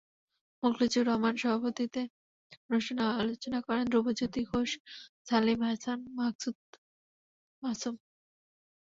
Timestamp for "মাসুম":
7.63-7.95